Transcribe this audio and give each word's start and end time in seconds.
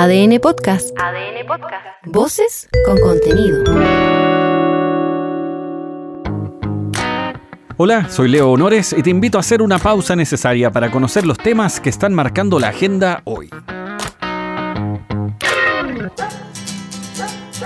ADN 0.00 0.38
Podcast. 0.38 0.90
ADN 0.96 1.44
Podcast. 1.44 1.84
Voces 2.06 2.68
con 2.86 3.00
contenido. 3.00 3.64
Hola, 7.76 8.08
soy 8.08 8.28
Leo 8.28 8.52
Honores 8.52 8.94
y 8.96 9.02
te 9.02 9.10
invito 9.10 9.38
a 9.38 9.40
hacer 9.40 9.60
una 9.60 9.80
pausa 9.80 10.14
necesaria 10.14 10.70
para 10.70 10.92
conocer 10.92 11.26
los 11.26 11.36
temas 11.36 11.80
que 11.80 11.90
están 11.90 12.14
marcando 12.14 12.60
la 12.60 12.68
agenda 12.68 13.22
hoy. 13.24 13.50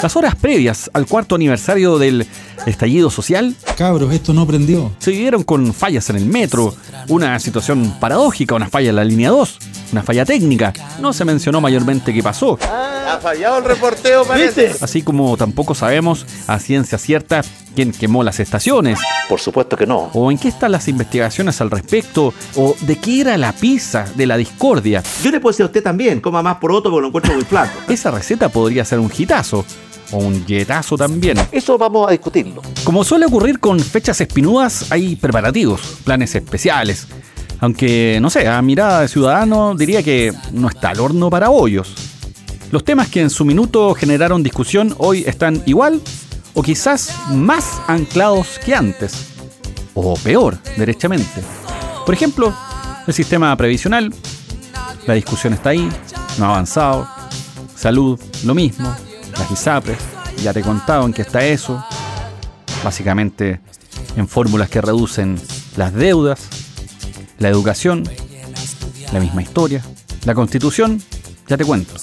Las 0.03 0.17
horas 0.17 0.35
previas 0.35 0.91
al 0.95 1.05
cuarto 1.05 1.35
aniversario 1.35 1.99
del 1.99 2.27
estallido 2.65 3.11
social 3.11 3.55
Cabros, 3.77 4.11
esto 4.11 4.33
no 4.33 4.47
prendió. 4.47 4.91
se 5.01 5.11
vivieron 5.11 5.43
con 5.43 5.75
fallas 5.75 6.09
en 6.09 6.17
el 6.17 6.25
metro, 6.25 6.75
una 7.09 7.39
situación 7.41 7.93
paradójica, 8.01 8.55
una 8.55 8.71
falla 8.71 8.89
en 8.89 8.97
la 8.97 9.05
línea 9.05 9.29
2, 9.29 9.59
una 9.93 10.03
falla 10.03 10.25
técnica. 10.25 10.73
No 11.01 11.13
se 11.13 11.25
mencionó 11.25 11.61
mayormente 11.61 12.13
qué 12.13 12.23
pasó, 12.23 12.59
Ha 12.63 13.19
fallado 13.21 13.59
el 13.59 13.65
reporteo, 13.65 14.25
parece. 14.25 14.73
así 14.81 15.03
como 15.03 15.37
tampoco 15.37 15.75
sabemos 15.75 16.27
a 16.47 16.59
ciencia 16.59 16.99
cierta 16.99 17.43
quién 17.75 17.93
quemó 17.93 18.23
las 18.25 18.41
estaciones, 18.41 18.99
Por 19.29 19.39
supuesto 19.41 19.77
que 19.77 19.87
no. 19.87 20.11
o 20.15 20.31
en 20.31 20.39
qué 20.39 20.49
están 20.49 20.73
las 20.73 20.89
investigaciones 20.89 21.61
al 21.61 21.71
respecto, 21.71 22.33
o 22.57 22.75
de 22.81 22.97
qué 22.97 23.21
era 23.21 23.37
la 23.39 23.53
pizza 23.53 24.05
de 24.15 24.27
la 24.27 24.37
discordia. 24.37 25.03
Yo 25.23 25.31
le 25.31 25.41
puedo 25.41 25.53
decir 25.53 25.65
a 25.65 25.67
usted 25.67 25.83
también, 25.83 26.21
coma 26.21 26.43
más 26.43 26.57
poroto 26.57 26.91
porque 26.91 27.03
lo 27.03 27.09
encuentro 27.09 27.35
muy 27.35 27.45
flaco. 27.45 27.79
Esa 27.89 28.11
receta 28.11 28.49
podría 28.49 28.85
ser 28.85 28.99
un 28.99 29.11
hitazo, 29.17 29.65
o 30.11 30.19
un 30.19 30.45
yetazo 30.45 30.97
también. 30.99 31.39
Eso 31.51 31.79
vamos 31.79 32.07
a 32.09 32.11
discutirlo. 32.13 32.61
Como 32.85 33.03
suele 33.05 33.25
ocurrir 33.27 33.59
con 33.61 33.81
fechas 33.81 34.21
espinudas, 34.21 34.91
hay 34.93 35.17
preparativos, 35.17 35.81
planes 36.05 36.35
especiales. 36.35 37.07
Aunque, 37.63 38.19
no 38.21 38.29
sé, 38.29 38.49
a 38.49 38.61
mirada 38.61 39.01
de 39.01 39.09
ciudadano 39.09 39.75
diría 39.75 40.03
que 40.03 40.35
no 40.53 40.69
está 40.69 40.91
al 40.91 41.01
horno 41.01 41.31
para 41.31 41.49
bollos. 41.49 41.95
Los 42.73 42.85
temas 42.85 43.09
que 43.09 43.21
en 43.21 43.31
su 43.31 43.45
minuto 43.45 43.95
generaron 43.95 44.43
discusión 44.43 44.95
hoy 44.99 45.25
están 45.27 45.63
igual 45.65 46.03
o 46.55 46.63
quizás 46.63 47.15
más 47.31 47.81
anclados 47.87 48.59
que 48.59 48.75
antes. 48.75 49.29
O 49.95 50.15
peor, 50.17 50.59
derechamente. 50.77 51.41
Por 52.05 52.15
ejemplo, 52.15 52.53
el 53.07 53.15
sistema 53.15 53.57
previsional. 53.57 54.13
La 55.07 55.15
discusión 55.15 55.53
está 55.53 55.71
ahí, 55.71 55.89
no 56.39 56.47
ha 56.47 56.49
avanzado. 56.49 57.09
Salud, 57.77 58.21
lo 58.45 58.55
mismo. 58.55 58.93
Las 59.39 59.51
ISAPRES, 59.51 59.99
ya 60.43 60.53
te 60.53 60.61
he 60.61 60.63
contado 60.63 61.07
en 61.07 61.13
qué 61.13 61.23
está 61.23 61.45
eso 61.45 61.83
básicamente 62.83 63.61
en 64.17 64.29
fórmulas 64.29 64.69
que 64.69 64.81
reducen 64.81 65.41
las 65.77 65.95
deudas, 65.95 66.49
la 67.43 67.49
educación, 67.49 68.05
la 69.13 69.19
misma 69.19 69.43
historia, 69.43 69.83
la 70.25 70.35
constitución, 70.35 71.03
ya 71.49 71.57
te 71.57 71.65
cuento. 71.65 71.95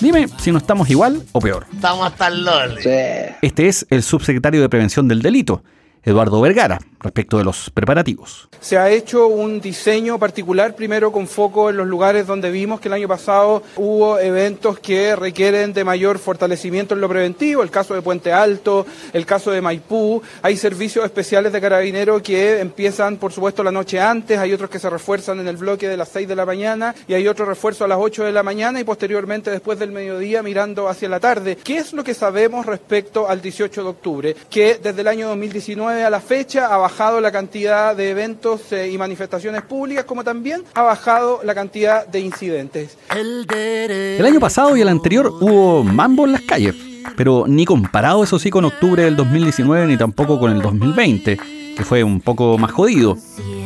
Dime 0.00 0.26
si 0.38 0.50
no 0.52 0.58
estamos 0.58 0.88
igual 0.88 1.22
o 1.32 1.40
peor. 1.40 1.66
Estamos 1.72 2.06
hasta 2.06 2.28
el 2.28 2.44
lole. 2.44 3.36
Este 3.42 3.68
es 3.68 3.86
el 3.90 4.02
subsecretario 4.02 4.62
de 4.62 4.68
Prevención 4.70 5.06
del 5.06 5.20
Delito, 5.20 5.62
Eduardo 6.04 6.40
Vergara, 6.40 6.78
respecto 7.00 7.38
de 7.38 7.44
los 7.44 7.70
preparativos. 7.70 8.48
Se 8.60 8.76
ha 8.76 8.90
hecho 8.90 9.26
un 9.26 9.60
diseño 9.60 10.18
particular, 10.18 10.74
primero 10.74 11.12
con 11.12 11.26
foco 11.26 11.70
en 11.70 11.78
los 11.78 11.86
lugares 11.86 12.26
donde 12.26 12.50
vimos 12.50 12.80
que 12.80 12.88
el 12.88 12.94
año 12.94 13.08
pasado 13.08 13.62
hubo 13.76 14.18
eventos 14.18 14.78
que 14.78 15.16
requieren 15.16 15.72
de 15.72 15.84
mayor 15.84 16.18
fortalecimiento 16.18 16.94
en 16.94 17.00
lo 17.00 17.08
preventivo, 17.08 17.62
el 17.62 17.70
caso 17.70 17.94
de 17.94 18.02
Puente 18.02 18.32
Alto, 18.32 18.86
el 19.12 19.24
caso 19.24 19.50
de 19.50 19.60
Maipú, 19.60 20.22
hay 20.42 20.56
servicios 20.56 21.04
especiales 21.04 21.52
de 21.52 21.60
carabineros 21.60 22.20
que 22.22 22.60
empiezan, 22.60 23.16
por 23.16 23.32
supuesto, 23.32 23.62
la 23.62 23.72
noche 23.72 24.00
antes, 24.00 24.38
hay 24.38 24.52
otros 24.52 24.68
que 24.68 24.78
se 24.78 24.90
refuerzan 24.90 25.40
en 25.40 25.48
el 25.48 25.56
bloque 25.56 25.88
de 25.88 25.96
las 25.96 26.10
6 26.10 26.28
de 26.28 26.36
la 26.36 26.44
mañana 26.44 26.94
y 27.08 27.14
hay 27.14 27.26
otro 27.28 27.46
refuerzo 27.46 27.84
a 27.84 27.88
las 27.88 27.98
8 27.98 28.24
de 28.24 28.32
la 28.32 28.42
mañana 28.42 28.78
y 28.78 28.84
posteriormente 28.84 29.50
después 29.50 29.78
del 29.78 29.90
mediodía 29.90 30.42
mirando 30.42 30.88
hacia 30.88 31.08
la 31.08 31.20
tarde. 31.20 31.56
¿Qué 31.56 31.78
es 31.78 31.92
lo 31.92 32.04
que 32.04 32.14
sabemos 32.14 32.66
respecto 32.66 33.28
al 33.28 33.40
18 33.40 33.82
de 33.82 33.88
octubre? 33.88 34.36
Que 34.50 34.78
desde 34.82 35.00
el 35.00 35.08
año 35.08 35.28
2019 35.28 35.93
a 36.02 36.10
la 36.10 36.20
fecha 36.20 36.66
ha 36.66 36.76
bajado 36.76 37.20
la 37.20 37.30
cantidad 37.30 37.94
de 37.94 38.10
eventos 38.10 38.72
eh, 38.72 38.90
y 38.90 38.98
manifestaciones 38.98 39.62
públicas, 39.62 40.04
como 40.04 40.24
también 40.24 40.62
ha 40.74 40.82
bajado 40.82 41.40
la 41.44 41.54
cantidad 41.54 42.06
de 42.06 42.20
incidentes. 42.20 42.96
El 43.14 44.24
año 44.24 44.40
pasado 44.40 44.76
y 44.76 44.80
el 44.80 44.88
anterior 44.88 45.28
hubo 45.28 45.84
mambo 45.84 46.24
en 46.24 46.32
las 46.32 46.42
calles, 46.42 46.74
pero 47.16 47.44
ni 47.46 47.64
comparado 47.64 48.24
eso 48.24 48.38
sí 48.38 48.50
con 48.50 48.64
octubre 48.64 49.04
del 49.04 49.16
2019 49.16 49.86
ni 49.86 49.96
tampoco 49.96 50.40
con 50.40 50.50
el 50.52 50.62
2020, 50.62 51.38
que 51.76 51.84
fue 51.84 52.02
un 52.02 52.20
poco 52.20 52.58
más 52.58 52.72
jodido. 52.72 53.16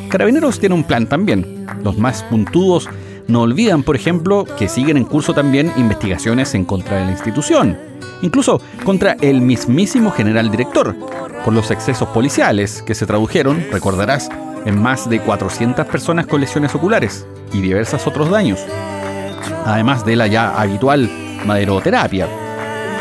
Carabineros 0.08 0.58
tiene 0.58 0.74
un 0.74 0.84
plan 0.84 1.06
también. 1.06 1.66
Los 1.82 1.98
más 1.98 2.22
puntudos 2.24 2.88
no 3.28 3.42
olvidan, 3.42 3.82
por 3.82 3.94
ejemplo, 3.94 4.44
que 4.58 4.68
siguen 4.68 4.96
en 4.96 5.04
curso 5.04 5.34
también 5.34 5.70
investigaciones 5.76 6.54
en 6.54 6.64
contra 6.64 6.96
de 6.96 7.04
la 7.04 7.10
institución, 7.12 7.78
incluso 8.22 8.60
contra 8.84 9.12
el 9.20 9.42
mismísimo 9.42 10.10
general 10.10 10.50
director, 10.50 10.96
por 11.44 11.54
los 11.54 11.70
excesos 11.70 12.08
policiales 12.08 12.82
que 12.82 12.94
se 12.94 13.06
tradujeron, 13.06 13.66
recordarás, 13.70 14.28
en 14.64 14.80
más 14.80 15.08
de 15.08 15.20
400 15.20 15.86
personas 15.86 16.26
con 16.26 16.40
lesiones 16.40 16.74
oculares 16.74 17.26
y 17.52 17.60
diversos 17.60 18.06
otros 18.06 18.30
daños 18.30 18.60
además 19.64 20.04
de 20.04 20.16
la 20.16 20.26
ya 20.26 20.58
habitual 20.58 21.10
maderoterapia. 21.44 22.28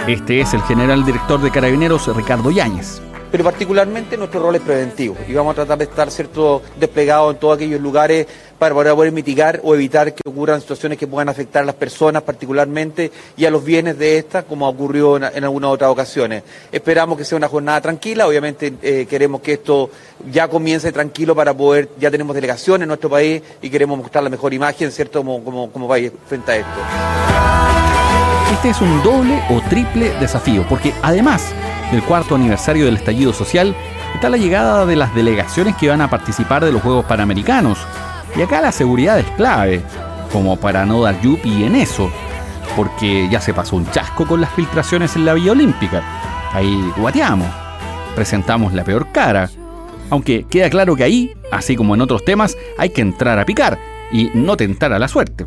Este 0.07 0.41
es 0.41 0.53
el 0.53 0.61
general 0.63 1.05
director 1.05 1.41
de 1.41 1.51
Carabineros, 1.51 2.07
Ricardo 2.15 2.51
Yáñez. 2.51 3.01
Pero 3.31 3.43
particularmente 3.43 4.17
nuestro 4.17 4.41
rol 4.41 4.55
es 4.55 4.61
preventivo 4.61 5.15
y 5.27 5.33
vamos 5.33 5.51
a 5.51 5.55
tratar 5.55 5.77
de 5.77 5.83
estar 5.85 6.11
cierto 6.11 6.61
desplegados 6.79 7.33
en 7.33 7.39
todos 7.39 7.55
aquellos 7.55 7.81
lugares 7.81 8.27
para 8.57 8.73
poder 8.73 9.11
mitigar 9.11 9.61
o 9.63 9.75
evitar 9.75 10.13
que 10.13 10.21
ocurran 10.27 10.61
situaciones 10.61 10.97
que 10.97 11.05
puedan 11.05 11.29
afectar 11.29 11.63
a 11.63 11.65
las 11.65 11.75
personas 11.75 12.23
particularmente 12.23 13.11
y 13.35 13.45
a 13.45 13.51
los 13.51 13.63
bienes 13.63 13.97
de 13.97 14.17
estas 14.17 14.45
como 14.45 14.65
ha 14.65 14.69
ocurrido 14.69 15.17
en, 15.17 15.23
en 15.23 15.43
algunas 15.43 15.71
otras 15.71 15.91
ocasiones. 15.91 16.43
Esperamos 16.71 17.17
que 17.17 17.25
sea 17.25 17.37
una 17.37 17.47
jornada 17.47 17.81
tranquila, 17.81 18.27
obviamente 18.27 18.73
eh, 18.81 19.05
queremos 19.09 19.41
que 19.41 19.53
esto 19.53 19.89
ya 20.31 20.47
comience 20.47 20.91
tranquilo 20.91 21.35
para 21.35 21.53
poder, 21.53 21.89
ya 21.99 22.09
tenemos 22.09 22.33
delegación 22.35 22.81
en 22.81 22.87
nuestro 22.87 23.09
país 23.09 23.41
y 23.61 23.69
queremos 23.69 23.97
mostrar 23.97 24.23
la 24.23 24.29
mejor 24.29 24.53
imagen, 24.53 24.91
¿cierto?, 24.91 25.19
como, 25.19 25.43
como, 25.43 25.71
como 25.71 25.87
país 25.87 26.11
frente 26.27 26.51
a 26.51 26.55
esto. 26.57 26.79
Este 28.53 28.69
es 28.69 28.81
un 28.81 29.03
doble 29.03 29.39
o 29.49 29.61
triple 29.69 30.09
desafío, 30.19 30.65
porque 30.67 30.93
además 31.03 31.53
del 31.91 32.03
cuarto 32.03 32.35
aniversario 32.35 32.85
del 32.85 32.97
estallido 32.97 33.33
social, 33.33 33.75
está 34.13 34.29
la 34.29 34.37
llegada 34.37 34.85
de 34.85 34.95
las 34.95 35.13
delegaciones 35.15 35.75
que 35.75 35.89
van 35.89 36.01
a 36.01 36.09
participar 36.09 36.63
de 36.63 36.71
los 36.71 36.81
Juegos 36.81 37.05
Panamericanos. 37.05 37.79
Y 38.35 38.41
acá 38.41 38.61
la 38.61 38.71
seguridad 38.71 39.19
es 39.19 39.25
clave, 39.31 39.81
como 40.31 40.57
para 40.57 40.85
no 40.85 41.01
dar 41.01 41.19
yupi 41.21 41.63
en 41.63 41.75
eso, 41.75 42.09
porque 42.75 43.27
ya 43.29 43.41
se 43.41 43.53
pasó 43.53 43.75
un 43.75 43.89
chasco 43.91 44.25
con 44.25 44.41
las 44.41 44.51
filtraciones 44.51 45.15
en 45.15 45.25
la 45.25 45.33
Villa 45.33 45.53
Olímpica. 45.53 46.03
Ahí 46.53 46.91
guateamos, 46.97 47.47
presentamos 48.15 48.73
la 48.73 48.83
peor 48.83 49.11
cara. 49.11 49.49
Aunque 50.09 50.45
queda 50.49 50.69
claro 50.69 50.95
que 50.95 51.03
ahí, 51.03 51.33
así 51.51 51.75
como 51.75 51.95
en 51.95 52.01
otros 52.01 52.23
temas, 52.23 52.57
hay 52.77 52.89
que 52.89 53.01
entrar 53.01 53.39
a 53.39 53.45
picar 53.45 53.77
y 54.11 54.31
no 54.33 54.55
tentar 54.55 54.93
a 54.93 54.99
la 54.99 55.07
suerte. 55.07 55.45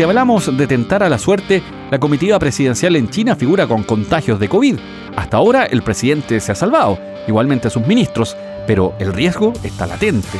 Si 0.00 0.04
hablamos 0.04 0.56
de 0.56 0.66
tentar 0.66 1.02
a 1.02 1.10
la 1.10 1.18
suerte, 1.18 1.62
la 1.90 1.98
comitiva 1.98 2.38
presidencial 2.38 2.96
en 2.96 3.10
China 3.10 3.36
figura 3.36 3.66
con 3.66 3.82
contagios 3.82 4.40
de 4.40 4.48
COVID. 4.48 4.78
Hasta 5.14 5.36
ahora 5.36 5.66
el 5.66 5.82
presidente 5.82 6.40
se 6.40 6.52
ha 6.52 6.54
salvado, 6.54 6.98
igualmente 7.28 7.68
sus 7.68 7.86
ministros, 7.86 8.34
pero 8.66 8.94
el 8.98 9.12
riesgo 9.12 9.52
está 9.62 9.86
latente. 9.86 10.38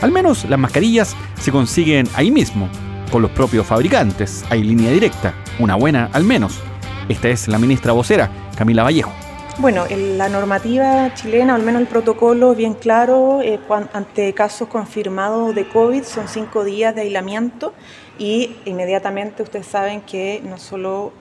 Al 0.00 0.12
menos 0.12 0.48
las 0.48 0.60
mascarillas 0.60 1.16
se 1.40 1.50
consiguen 1.50 2.06
ahí 2.14 2.30
mismo, 2.30 2.68
con 3.10 3.22
los 3.22 3.32
propios 3.32 3.66
fabricantes. 3.66 4.44
Hay 4.48 4.62
línea 4.62 4.92
directa, 4.92 5.34
una 5.58 5.74
buena 5.74 6.08
al 6.12 6.22
menos. 6.22 6.60
Esta 7.08 7.30
es 7.30 7.48
la 7.48 7.58
ministra 7.58 7.90
vocera, 7.90 8.30
Camila 8.54 8.84
Vallejo. 8.84 9.10
Bueno, 9.58 9.84
la 9.90 10.28
normativa 10.28 11.12
chilena, 11.14 11.52
o 11.52 11.56
al 11.56 11.62
menos 11.62 11.82
el 11.82 11.88
protocolo, 11.88 12.52
es 12.52 12.58
bien 12.58 12.74
claro. 12.74 13.42
eh, 13.42 13.58
ante 13.92 14.32
casos 14.32 14.68
confirmados 14.68 15.54
de 15.54 15.68
COVID 15.68 16.02
son 16.02 16.28
cinco 16.28 16.64
días 16.64 16.94
de 16.94 17.02
aislamiento 17.02 17.74
y 18.18 18.56
inmediatamente 18.64 19.42
ustedes 19.42 19.66
saben 19.66 20.00
que 20.00 20.40
no 20.44 20.56
solo 20.56 21.12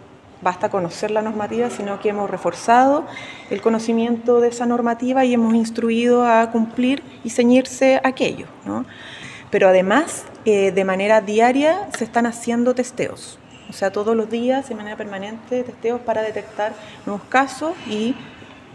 basta 0.41 0.69
conocer 0.69 1.11
la 1.11 1.21
normativa, 1.21 1.69
sino 1.69 1.99
que 1.99 2.09
hemos 2.09 2.29
reforzado 2.29 3.05
el 3.49 3.61
conocimiento 3.61 4.39
de 4.39 4.47
esa 4.49 4.65
normativa 4.65 5.25
y 5.25 5.33
hemos 5.33 5.53
instruido 5.53 6.25
a 6.25 6.49
cumplir 6.51 7.03
y 7.25 7.31
ceñirse 7.31 7.99
aquello. 8.03 8.45
Pero 9.49 9.67
además, 9.67 10.23
eh, 10.45 10.71
de 10.71 10.85
manera 10.85 11.19
diaria 11.21 11.89
se 11.97 12.05
están 12.05 12.25
haciendo 12.25 12.73
testeos. 12.73 13.37
O 13.69 13.73
sea, 13.73 13.91
todos 13.91 14.15
los 14.15 14.29
días, 14.29 14.67
de 14.67 14.75
manera 14.75 14.97
permanente, 14.97 15.63
testeos 15.63 16.01
para 16.01 16.21
detectar 16.21 16.73
nuevos 17.05 17.23
casos 17.29 17.73
y 17.87 18.15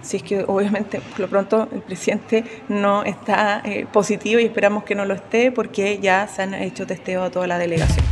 si 0.02 0.18
es 0.18 0.22
que 0.22 0.44
obviamente 0.46 1.00
por 1.00 1.20
lo 1.20 1.28
pronto 1.28 1.68
el 1.72 1.80
presidente 1.80 2.44
no 2.68 3.04
está 3.04 3.62
eh, 3.64 3.86
positivo 3.90 4.38
y 4.38 4.44
esperamos 4.44 4.84
que 4.84 4.94
no 4.94 5.04
lo 5.04 5.14
esté 5.14 5.50
porque 5.50 5.98
ya 5.98 6.28
se 6.28 6.42
han 6.42 6.54
hecho 6.54 6.86
testeos 6.86 7.26
a 7.26 7.30
toda 7.30 7.46
la 7.46 7.58
delegación. 7.58 8.04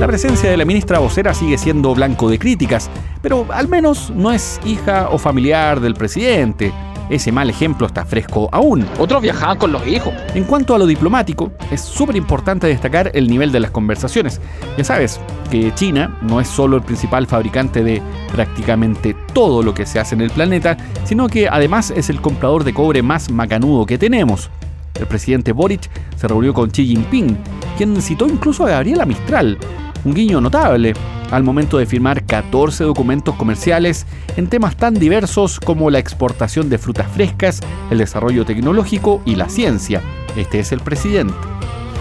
La 0.00 0.06
presencia 0.06 0.50
de 0.50 0.56
la 0.56 0.64
ministra 0.64 0.98
vocera 0.98 1.32
sigue 1.34 1.56
siendo 1.56 1.94
blanco 1.94 2.28
de 2.28 2.38
críticas, 2.38 2.90
pero 3.22 3.46
al 3.50 3.68
menos 3.68 4.10
no 4.10 4.32
es 4.32 4.60
hija 4.64 5.08
o 5.10 5.18
familiar 5.18 5.80
del 5.80 5.94
presidente. 5.94 6.72
Ese 7.10 7.32
mal 7.32 7.50
ejemplo 7.50 7.86
está 7.86 8.04
fresco 8.04 8.48
aún. 8.52 8.86
Otros 8.98 9.22
viajaban 9.22 9.58
con 9.58 9.72
los 9.72 9.86
hijos. 9.86 10.12
En 10.34 10.44
cuanto 10.44 10.74
a 10.74 10.78
lo 10.78 10.86
diplomático, 10.86 11.52
es 11.70 11.80
súper 11.80 12.16
importante 12.16 12.66
destacar 12.66 13.10
el 13.14 13.28
nivel 13.28 13.52
de 13.52 13.60
las 13.60 13.70
conversaciones. 13.70 14.40
Ya 14.76 14.84
sabes 14.84 15.20
que 15.50 15.74
China 15.74 16.18
no 16.22 16.40
es 16.40 16.48
solo 16.48 16.76
el 16.76 16.82
principal 16.82 17.26
fabricante 17.26 17.84
de 17.84 18.02
prácticamente 18.32 19.14
todo 19.32 19.62
lo 19.62 19.74
que 19.74 19.86
se 19.86 20.00
hace 20.00 20.14
en 20.14 20.22
el 20.22 20.30
planeta, 20.30 20.76
sino 21.04 21.28
que 21.28 21.48
además 21.48 21.90
es 21.90 22.10
el 22.10 22.20
comprador 22.20 22.64
de 22.64 22.74
cobre 22.74 23.02
más 23.02 23.30
macanudo 23.30 23.86
que 23.86 23.98
tenemos. 23.98 24.50
El 24.98 25.06
presidente 25.06 25.52
Boric 25.52 25.90
se 26.16 26.28
reunió 26.28 26.54
con 26.54 26.70
Xi 26.70 26.86
Jinping, 26.86 27.36
quien 27.76 28.00
citó 28.00 28.26
incluso 28.26 28.64
a 28.64 28.70
Gabriela 28.70 29.04
Mistral, 29.04 29.58
un 30.04 30.14
guiño 30.14 30.40
notable 30.40 30.94
al 31.30 31.42
momento 31.42 31.78
de 31.78 31.86
firmar 31.86 32.24
14 32.24 32.84
documentos 32.84 33.34
comerciales 33.34 34.06
en 34.36 34.48
temas 34.48 34.76
tan 34.76 34.94
diversos 34.94 35.58
como 35.58 35.90
la 35.90 35.98
exportación 35.98 36.68
de 36.68 36.78
frutas 36.78 37.06
frescas, 37.12 37.60
el 37.90 37.98
desarrollo 37.98 38.44
tecnológico 38.44 39.22
y 39.24 39.34
la 39.34 39.48
ciencia. 39.48 40.00
Este 40.36 40.60
es 40.60 40.72
el 40.72 40.80
presidente. 40.80 41.34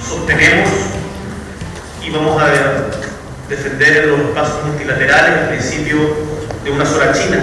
Sostenemos 0.06 0.70
y 2.06 2.10
vamos 2.12 2.42
a 2.42 2.50
defender 3.50 4.08
los 4.08 4.20
pasos 4.32 4.66
multilaterales 4.66 5.42
el 5.42 5.48
principio 5.50 5.98
de 6.64 6.72
una 6.72 6.86
sola 6.86 7.14
China, 7.14 7.38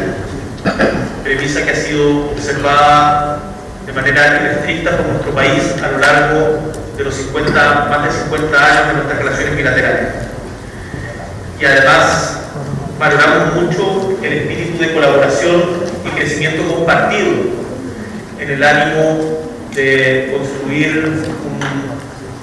premisa 1.23 1.65
que 1.65 1.71
ha 1.71 1.77
sido 1.77 2.31
observada 2.31 3.39
de 3.87 3.93
manera 3.93 4.53
estricta 4.53 4.97
por 4.97 5.07
nuestro 5.07 5.33
país 5.33 5.63
a 5.83 5.91
lo 5.91 5.99
largo 5.99 6.73
de 6.97 7.05
los 7.05 7.15
50, 7.15 7.87
más 7.89 8.05
de 8.05 8.21
50 8.23 8.67
años 8.67 8.87
de 8.89 8.95
nuestras 8.95 9.19
relaciones 9.19 9.57
bilaterales. 9.57 10.30
Y 11.61 11.65
además 11.67 12.39
valoramos 12.99 13.55
mucho 13.55 14.17
el 14.23 14.33
espíritu 14.33 14.79
de 14.79 14.95
colaboración 14.95 15.63
y 16.07 16.09
crecimiento 16.09 16.67
compartido 16.75 17.29
en 18.39 18.51
el 18.51 18.65
ánimo 18.65 19.19
de 19.75 20.31
construir 20.33 21.23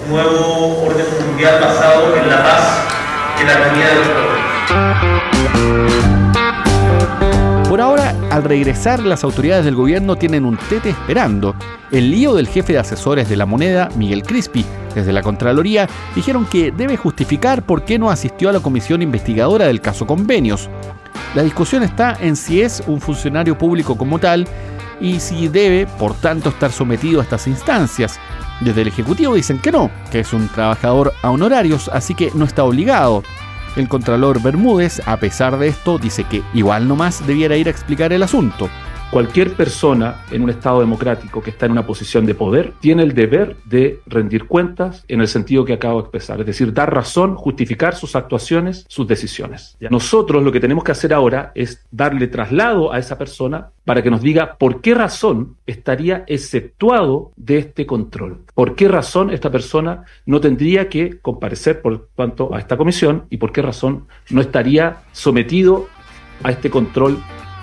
un 0.06 0.12
nuevo 0.12 0.84
orden 0.86 1.06
mundial 1.25 1.60
basado 1.60 2.16
en 2.16 2.30
la 2.30 2.44
paz 2.44 2.84
y 3.38 3.42
en 3.42 3.48
la 3.48 3.54
armonía 3.54 3.88
de 3.88 3.96
los 3.96 4.08
pueblos. 4.08 4.38
Por 7.77 7.83
ahora, 7.83 8.15
al 8.31 8.44
regresar, 8.44 9.03
las 9.03 9.24
autoridades 9.24 9.63
del 9.63 9.75
gobierno 9.75 10.15
tienen 10.15 10.45
un 10.45 10.57
tete 10.57 10.89
esperando. 10.89 11.53
El 11.91 12.09
lío 12.09 12.33
del 12.33 12.47
jefe 12.47 12.74
de 12.74 12.79
asesores 12.79 13.29
de 13.29 13.35
la 13.35 13.45
moneda, 13.45 13.89
Miguel 13.95 14.24
Crispi, 14.24 14.65
desde 14.95 15.13
la 15.13 15.21
Contraloría, 15.21 15.88
dijeron 16.15 16.47
que 16.47 16.71
debe 16.71 16.97
justificar 16.97 17.62
por 17.62 17.85
qué 17.85 18.00
no 18.00 18.09
asistió 18.09 18.50
a 18.50 18.53
la 18.53 18.62
comisión 18.62 19.03
investigadora 19.03 19.68
del 19.68 19.79
caso 19.79 20.07
Convenios. 20.07 20.71
La 21.35 21.44
discusión 21.44 21.83
está 21.83 22.18
en 22.19 22.35
si 22.35 22.63
es 22.63 22.81
un 22.88 23.00
funcionario 23.00 23.56
público 23.56 23.95
como 23.95 24.18
tal 24.18 24.47
y 25.00 25.19
si 25.19 25.47
debe, 25.47 25.85
por 25.85 26.15
tanto, 26.15 26.50
estar 26.50 26.71
sometido 26.71 27.19
a 27.19 27.23
estas 27.25 27.45
instancias. 27.45 28.19
Desde 28.59 28.81
el 28.81 28.88
Ejecutivo 28.88 29.35
dicen 29.35 29.59
que 29.59 29.71
no, 29.71 29.91
que 30.12 30.21
es 30.21 30.33
un 30.33 30.47
trabajador 30.47 31.13
a 31.21 31.30
honorarios, 31.30 31.91
así 31.94 32.15
que 32.15 32.31
no 32.33 32.45
está 32.45 32.63
obligado. 32.63 33.21
El 33.77 33.88
Contralor 33.88 34.41
Bermúdez, 34.41 35.01
a 35.06 35.18
pesar 35.18 35.59
de 35.59 35.68
esto, 35.68 36.00
dice 36.00 36.24
que 36.24 36.41
igual 36.56 36.88
nomás 36.88 37.25
debiera 37.27 37.57
ir 37.57 37.68
a 37.68 37.71
explicar 37.71 38.12
el 38.12 38.24
asunto. 38.24 38.69
Cualquier 39.09 39.54
persona 39.54 40.25
en 40.31 40.44
un 40.44 40.50
Estado 40.50 40.81
democrático 40.81 41.42
que 41.42 41.51
está 41.51 41.65
en 41.65 41.71
una 41.71 41.86
posición 41.86 42.25
de 42.25 42.36
poder 42.36 42.74
tiene 42.81 43.04
el 43.04 43.13
deber 43.13 43.56
de 43.63 44.01
rendir 44.06 44.48
cuentas 44.48 45.06
en 45.07 45.21
el 45.21 45.30
sentido 45.30 45.63
que 45.63 45.71
acabo 45.71 45.95
de 45.95 46.01
expresar, 46.01 46.42
es 46.42 46.45
decir, 46.45 46.74
dar 46.74 46.94
razón, 46.94 47.36
justificar 47.36 47.95
sus 47.95 48.18
actuaciones, 48.18 48.86
sus 48.89 49.07
decisiones. 49.07 49.77
Nosotros 49.89 50.44
lo 50.44 50.51
que 50.51 50.59
tenemos 50.59 50.83
que 50.83 50.92
hacer 50.92 51.13
ahora 51.13 51.54
es 51.56 51.86
darle 51.89 52.27
traslado 52.27 52.92
a 52.92 53.00
esa 53.00 53.18
persona 53.18 53.69
para 53.86 54.04
que 54.04 54.12
nos 54.12 54.21
diga 54.21 54.57
por 54.57 54.81
qué 54.81 54.94
razón 54.94 55.56
estaría 55.65 56.25
exceptuado 56.27 57.31
de 57.38 57.59
este 57.59 57.86
control, 57.86 58.42
por 58.54 58.75
qué 58.75 58.89
razón 58.89 59.30
esta 59.30 59.50
persona 59.50 60.04
no 60.25 60.42
tendría 60.42 60.89
que 60.89 61.18
comparecer 61.21 61.81
por 61.81 62.09
cuanto 62.13 62.54
a 62.54 62.59
esta 62.59 62.75
comisión 62.75 63.24
y 63.30 63.38
por 63.38 63.54
qué 63.54 63.62
razón 63.62 64.07
no 64.30 64.42
estaría 64.42 64.98
sometido 65.13 65.88
a 66.44 66.51
este 66.51 66.69
control 66.69 67.18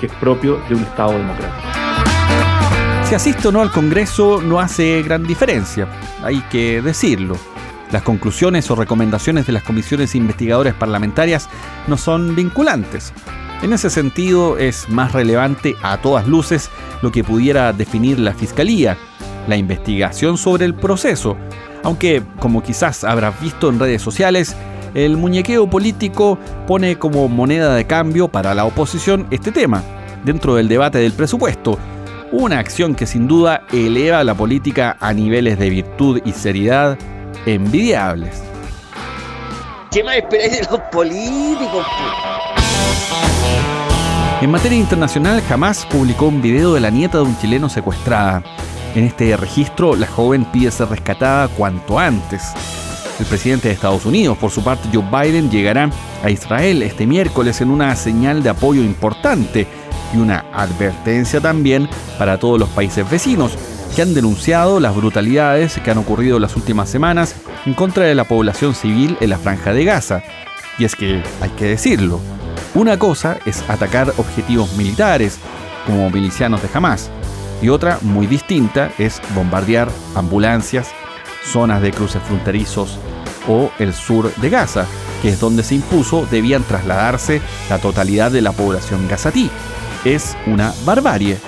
es 0.05 0.13
propio 0.13 0.61
de 0.69 0.75
un 0.75 0.83
Estado 0.83 1.13
democrático. 1.13 1.55
Si 3.05 3.15
asiste 3.15 3.49
o 3.49 3.53
no 3.53 3.61
al 3.61 3.71
Congreso 3.71 4.41
no 4.43 4.61
hace 4.61 5.03
gran 5.03 5.25
diferencia, 5.25 5.87
hay 6.23 6.41
que 6.51 6.81
decirlo. 6.81 7.37
Las 7.93 8.03
conclusiones 8.03 8.71
o 8.71 8.75
recomendaciones 8.75 9.47
de 9.47 9.53
las 9.53 9.63
comisiones 9.63 10.15
investigadoras 10.15 10.75
parlamentarias 10.75 11.49
no 11.87 11.97
son 11.97 12.35
vinculantes. 12.35 13.13
En 13.63 13.73
ese 13.73 13.91
sentido 13.91 14.59
es 14.59 14.89
más 14.89 15.13
relevante 15.13 15.77
a 15.83 15.99
todas 15.99 16.27
luces 16.27 16.71
lo 17.03 17.13
que 17.13 17.23
pudiera 17.23 17.73
definir 17.73 18.19
la 18.19 18.33
Fiscalía, 18.33 18.97
la 19.47 19.57
investigación 19.57 20.39
sobre 20.39 20.65
el 20.65 20.75
proceso, 20.75 21.37
aunque, 21.85 22.23
como 22.41 22.63
quizás 22.63 23.05
habrás 23.05 23.39
visto 23.41 23.69
en 23.69 23.79
redes 23.79 24.01
sociales, 24.01 24.57
el 24.95 25.17
muñequeo 25.17 25.69
político 25.69 26.39
pone 26.67 26.99
como 26.99 27.29
moneda 27.29 27.75
de 27.75 27.87
cambio 27.87 28.29
para 28.29 28.55
la 28.55 28.65
oposición 28.65 29.27
este 29.31 29.53
tema, 29.53 29.83
dentro 30.25 30.57
del 30.57 30.69
debate 30.69 30.99
del 30.99 31.13
presupuesto, 31.13 31.79
una 32.33 32.59
acción 32.59 32.95
que 32.95 33.07
sin 33.07 33.29
duda 33.29 33.63
eleva 33.73 34.25
la 34.25 34.35
política 34.35 34.97
a 35.01 35.13
niveles 35.13 35.59
de 35.59 35.71
virtud 35.71 36.21
y 36.25 36.33
seriedad 36.33 36.99
envidiables. 37.47 38.43
¿Qué 39.91 40.03
más 40.03 40.17
esperáis 40.17 40.53
de 40.53 40.67
los 40.71 40.81
políticos? 40.91 41.87
En 44.41 44.51
materia 44.51 44.77
internacional, 44.77 45.41
jamás 45.43 45.87
publicó 45.87 46.27
un 46.27 46.43
video 46.43 46.75
de 46.75 46.81
la 46.81 46.91
nieta 46.91 47.19
de 47.19 47.25
un 47.25 47.39
chileno 47.39 47.69
secuestrada. 47.69 48.43
En 48.95 49.05
este 49.05 49.37
registro, 49.37 49.95
la 49.95 50.07
joven 50.07 50.45
pide 50.47 50.71
ser 50.71 50.89
rescatada 50.89 51.49
cuanto 51.49 51.99
antes. 51.99 52.43
El 53.21 53.27
presidente 53.27 53.69
de 53.69 53.75
Estados 53.75 54.05
Unidos, 54.05 54.37
por 54.37 54.51
su 54.51 54.63
parte 54.65 54.89
Joe 54.93 55.05
Biden, 55.05 55.51
llegará 55.51 55.89
a 56.23 56.31
Israel 56.31 56.83
este 56.83 57.07
miércoles 57.07 57.61
en 57.61 57.71
una 57.71 57.95
señal 57.95 58.43
de 58.43 58.51
apoyo 58.51 58.83
importante 58.83 59.69
y 60.15 60.19
una 60.19 60.45
advertencia 60.53 61.41
también 61.41 61.89
para 62.19 62.39
todos 62.39 62.59
los 62.59 62.69
países 62.71 63.09
vecinos 63.11 63.53
que 63.95 64.03
han 64.03 64.15
denunciado 64.15 64.81
las 64.81 64.95
brutalidades 64.95 65.79
que 65.79 65.91
han 65.91 65.99
ocurrido 65.99 66.39
las 66.39 66.57
últimas 66.57 66.89
semanas 66.89 67.35
en 67.67 67.75
contra 67.75 68.05
de 68.05 68.15
la 68.15 68.25
población 68.25 68.75
civil 68.75 69.17
en 69.21 69.31
la 69.31 69.39
franja 69.39 69.73
de 69.73 69.85
Gaza. 69.85 70.23
Y 70.79 70.85
es 70.85 70.97
que, 70.97 71.23
hay 71.41 71.51
que 71.51 71.67
decirlo, 71.67 72.21
una 72.75 72.99
cosa 72.99 73.39
es 73.47 73.63
atacar 73.69 74.13
objetivos 74.17 74.75
militares, 74.77 75.39
como 75.87 76.11
milicianos 76.11 76.63
de 76.63 76.69
Hamas, 76.73 77.11
y 77.63 77.69
otra 77.69 77.99
muy 78.03 78.27
distinta 78.27 78.91
es 78.99 79.23
bombardear 79.35 79.89
ambulancias, 80.17 80.89
zonas 81.45 81.81
de 81.81 81.93
cruces 81.93 82.23
fronterizos 82.23 82.99
o 83.47 83.71
el 83.79 83.93
sur 83.93 84.35
de 84.35 84.51
Gaza, 84.51 84.87
que 85.23 85.29
es 85.29 85.41
donde 85.41 85.63
se 85.63 85.77
impuso 85.77 86.27
debían 86.31 86.65
trasladarse 86.65 87.41
la 87.71 87.79
totalidad 87.79 88.33
de 88.33 88.43
la 88.43 88.53
población 88.53 89.07
gazatí. 89.09 89.51
Es 90.05 90.37
una 90.47 90.75
barbarie. 90.85 91.39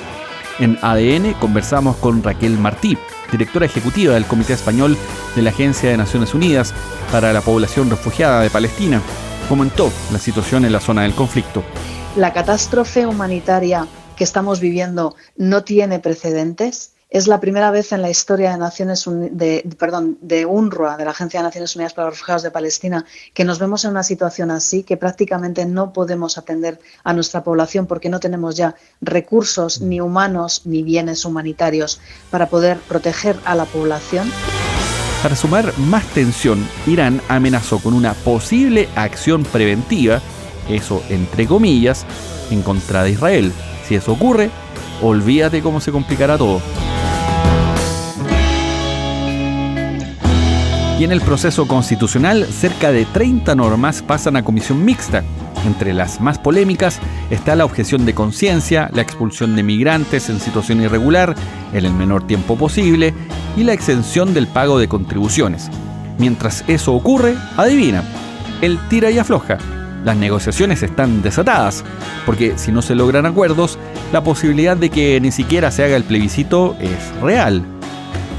En 0.58 0.78
ADN 0.80 1.34
conversamos 1.34 1.96
con 1.96 2.22
Raquel 2.22 2.56
Martí, 2.58 2.96
directora 3.30 3.66
ejecutiva 3.66 4.14
del 4.14 4.24
Comité 4.24 4.54
Español 4.54 4.96
de 5.34 5.42
la 5.42 5.50
Agencia 5.50 5.90
de 5.90 5.98
Naciones 5.98 6.32
Unidas 6.32 6.72
para 7.12 7.34
la 7.34 7.42
Población 7.42 7.90
Refugiada 7.90 8.40
de 8.40 8.48
Palestina. 8.48 9.02
Comentó 9.50 9.92
la 10.10 10.18
situación 10.18 10.64
en 10.64 10.72
la 10.72 10.80
zona 10.80 11.02
del 11.02 11.14
conflicto. 11.14 11.62
La 12.16 12.32
catástrofe 12.32 13.06
humanitaria 13.06 13.86
que 14.16 14.24
estamos 14.24 14.60
viviendo 14.60 15.14
no 15.36 15.62
tiene 15.62 15.98
precedentes 15.98 16.92
es 17.08 17.28
la 17.28 17.40
primera 17.40 17.70
vez 17.70 17.92
en 17.92 18.02
la 18.02 18.10
historia 18.10 18.50
de 18.50 18.58
Naciones 18.58 19.04
de, 19.06 19.64
perdón, 19.78 20.18
de 20.20 20.44
UNRWA, 20.44 20.96
de 20.96 21.04
la 21.04 21.12
Agencia 21.12 21.40
de 21.40 21.44
Naciones 21.44 21.76
Unidas 21.76 21.94
para 21.94 22.06
los 22.06 22.14
Refugiados 22.14 22.42
de 22.42 22.50
Palestina, 22.50 23.04
que 23.32 23.44
nos 23.44 23.58
vemos 23.58 23.84
en 23.84 23.92
una 23.92 24.02
situación 24.02 24.50
así, 24.50 24.82
que 24.82 24.96
prácticamente 24.96 25.66
no 25.66 25.92
podemos 25.92 26.36
atender 26.36 26.80
a 27.04 27.12
nuestra 27.12 27.44
población 27.44 27.86
porque 27.86 28.08
no 28.08 28.18
tenemos 28.18 28.56
ya 28.56 28.74
recursos 29.00 29.80
ni 29.80 30.00
humanos 30.00 30.62
ni 30.64 30.82
bienes 30.82 31.24
humanitarios 31.24 32.00
para 32.30 32.48
poder 32.48 32.78
proteger 32.78 33.36
a 33.44 33.54
la 33.54 33.66
población. 33.66 34.30
Para 35.22 35.36
sumar 35.36 35.72
más 35.78 36.04
tensión, 36.08 36.68
Irán 36.86 37.20
amenazó 37.28 37.78
con 37.78 37.94
una 37.94 38.14
posible 38.14 38.88
acción 38.96 39.44
preventiva, 39.44 40.20
eso 40.68 41.02
entre 41.08 41.46
comillas, 41.46 42.04
en 42.50 42.62
contra 42.62 43.04
de 43.04 43.10
Israel. 43.10 43.52
Si 43.86 43.94
eso 43.94 44.12
ocurre, 44.12 44.50
olvídate 45.02 45.62
cómo 45.62 45.80
se 45.80 45.92
complicará 45.92 46.36
todo. 46.36 46.60
Y 50.98 51.04
en 51.04 51.12
el 51.12 51.20
proceso 51.20 51.68
constitucional, 51.68 52.46
cerca 52.46 52.90
de 52.90 53.04
30 53.04 53.54
normas 53.54 54.00
pasan 54.00 54.36
a 54.36 54.42
comisión 54.42 54.82
mixta. 54.82 55.22
Entre 55.66 55.92
las 55.92 56.22
más 56.22 56.38
polémicas 56.38 57.00
está 57.28 57.54
la 57.54 57.66
objeción 57.66 58.06
de 58.06 58.14
conciencia, 58.14 58.88
la 58.94 59.02
expulsión 59.02 59.56
de 59.56 59.62
migrantes 59.62 60.30
en 60.30 60.40
situación 60.40 60.80
irregular 60.80 61.34
en 61.74 61.84
el 61.84 61.92
menor 61.92 62.26
tiempo 62.26 62.56
posible 62.56 63.12
y 63.58 63.64
la 63.64 63.74
exención 63.74 64.32
del 64.32 64.46
pago 64.46 64.78
de 64.78 64.88
contribuciones. 64.88 65.68
Mientras 66.18 66.64
eso 66.66 66.94
ocurre, 66.94 67.36
adivina, 67.58 68.02
el 68.62 68.78
tira 68.88 69.10
y 69.10 69.18
afloja. 69.18 69.58
Las 70.02 70.16
negociaciones 70.16 70.82
están 70.82 71.20
desatadas, 71.20 71.84
porque 72.24 72.56
si 72.56 72.72
no 72.72 72.80
se 72.80 72.94
logran 72.94 73.26
acuerdos, 73.26 73.78
la 74.12 74.24
posibilidad 74.24 74.78
de 74.78 74.88
que 74.88 75.20
ni 75.20 75.30
siquiera 75.30 75.70
se 75.70 75.84
haga 75.84 75.96
el 75.96 76.04
plebiscito 76.04 76.74
es 76.80 77.20
real. 77.20 77.66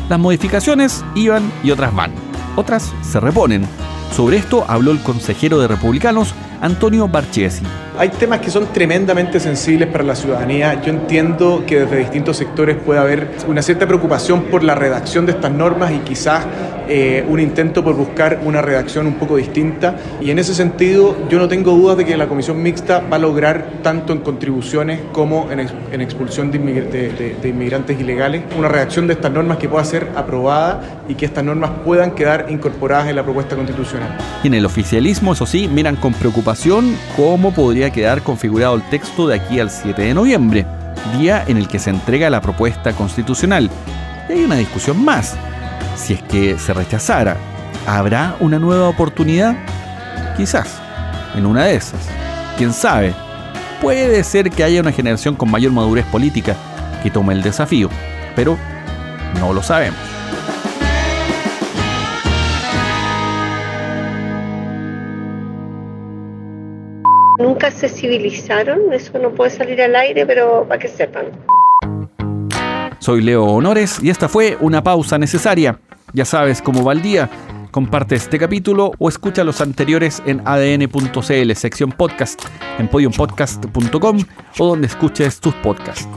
Las 0.09 0.17
modificaciones 0.17 1.03
iban 1.13 1.51
y 1.63 1.69
otras 1.69 1.93
van. 1.93 2.26
Otras 2.57 2.91
se 3.03 3.19
reponen. 3.19 3.67
Sobre 4.15 4.37
esto 4.37 4.65
habló 4.67 4.91
el 4.91 4.99
consejero 5.01 5.59
de 5.59 5.67
Republicanos, 5.67 6.33
Antonio 6.61 7.07
Barchesi. 7.07 7.63
Hay 7.97 8.09
temas 8.09 8.39
que 8.41 8.51
son 8.51 8.67
tremendamente 8.67 9.39
sensibles 9.39 9.87
para 9.89 10.03
la 10.03 10.15
ciudadanía. 10.15 10.81
Yo 10.83 10.91
entiendo 10.91 11.63
que 11.65 11.79
desde 11.79 11.97
distintos 11.97 12.37
sectores 12.37 12.77
puede 12.77 12.99
haber 12.99 13.31
una 13.47 13.63
cierta 13.63 13.87
preocupación 13.87 14.43
por 14.43 14.63
la 14.63 14.75
redacción 14.75 15.25
de 15.25 15.31
estas 15.31 15.51
normas 15.51 15.91
y 15.91 15.99
quizás 15.99 16.45
eh, 16.87 17.25
un 17.27 17.39
intento 17.39 17.83
por 17.83 17.95
buscar 17.95 18.39
una 18.45 18.61
redacción 18.61 19.07
un 19.07 19.15
poco 19.15 19.37
distinta. 19.37 19.95
Y 20.21 20.29
en 20.29 20.37
ese 20.37 20.53
sentido, 20.53 21.17
yo 21.27 21.39
no 21.39 21.47
tengo 21.47 21.71
dudas 21.71 21.97
de 21.97 22.05
que 22.05 22.15
la 22.15 22.27
comisión 22.27 22.61
mixta 22.61 22.99
va 22.99 23.15
a 23.15 23.19
lograr, 23.19 23.81
tanto 23.81 24.13
en 24.13 24.19
contribuciones 24.19 24.99
como 25.11 25.51
en, 25.51 25.59
en 25.59 26.01
expulsión 26.01 26.51
de, 26.51 26.59
de, 26.59 27.35
de, 27.41 27.49
inmigrantes 27.49 27.99
ilegales, 27.99 28.43
una 28.57 28.67
redacción 28.67 29.07
de 29.07 29.13
estas 29.13 29.31
normas 29.31 29.57
que 29.57 29.67
pueda 29.67 29.83
ser 29.83 30.07
aprobada 30.15 31.01
y 31.09 31.15
que 31.15 31.25
estas 31.25 31.43
normas 31.43 31.71
puedan 31.83 32.11
quedar 32.11 32.45
incorporadas 32.49 33.07
en 33.07 33.15
la 33.15 33.23
propuesta 33.23 33.55
constitucional. 33.55 33.96
Y 34.43 34.47
en 34.47 34.53
el 34.53 34.65
oficialismo, 34.65 35.33
eso 35.33 35.45
sí, 35.45 35.67
miran 35.67 35.95
con 35.95 36.13
preocupación 36.13 36.95
cómo 37.15 37.53
podría 37.53 37.91
quedar 37.91 38.21
configurado 38.21 38.75
el 38.75 38.83
texto 38.89 39.27
de 39.27 39.35
aquí 39.35 39.59
al 39.59 39.69
7 39.69 40.01
de 40.01 40.13
noviembre, 40.13 40.65
día 41.17 41.43
en 41.47 41.57
el 41.57 41.67
que 41.67 41.79
se 41.79 41.89
entrega 41.89 42.29
la 42.29 42.41
propuesta 42.41 42.93
constitucional. 42.93 43.69
Y 44.29 44.33
hay 44.33 44.43
una 44.43 44.55
discusión 44.55 45.03
más. 45.03 45.35
Si 45.95 46.13
es 46.13 46.21
que 46.23 46.57
se 46.59 46.73
rechazara, 46.73 47.37
¿habrá 47.85 48.35
una 48.39 48.59
nueva 48.59 48.89
oportunidad? 48.89 49.55
Quizás, 50.35 50.79
en 51.35 51.45
una 51.45 51.65
de 51.65 51.75
esas. 51.75 52.07
¿Quién 52.57 52.73
sabe? 52.73 53.13
Puede 53.81 54.23
ser 54.23 54.49
que 54.49 54.63
haya 54.63 54.81
una 54.81 54.91
generación 54.91 55.35
con 55.35 55.51
mayor 55.51 55.71
madurez 55.71 56.05
política 56.05 56.55
que 57.03 57.11
tome 57.11 57.33
el 57.33 57.43
desafío, 57.43 57.89
pero 58.35 58.57
no 59.39 59.53
lo 59.53 59.61
sabemos. 59.61 60.06
Se 67.71 67.89
civilizaron, 67.89 68.93
eso 68.93 69.19
no 69.19 69.31
puede 69.31 69.51
salir 69.51 69.81
al 69.81 69.95
aire, 69.95 70.25
pero 70.25 70.65
para 70.67 70.79
que 70.79 70.87
sepan. 70.87 71.25
Soy 72.99 73.21
Leo 73.21 73.45
Honores 73.45 73.99
y 74.01 74.09
esta 74.09 74.27
fue 74.27 74.57
una 74.59 74.83
pausa 74.83 75.17
necesaria. 75.17 75.79
Ya 76.13 76.25
sabes 76.25 76.61
cómo 76.61 76.83
va 76.83 76.93
el 76.93 77.01
día. 77.01 77.29
Comparte 77.71 78.15
este 78.15 78.39
capítulo 78.39 78.93
o 78.97 79.09
escucha 79.09 79.43
los 79.43 79.61
anteriores 79.61 80.23
en 80.25 80.41
adn.cl, 80.45 81.53
sección 81.53 81.91
podcast, 81.91 82.41
en 82.79 82.87
podiumpodcast.com 82.87 84.19
o 84.57 84.65
donde 84.65 84.87
escuches 84.87 85.39
tus 85.39 85.53
podcasts. 85.55 86.07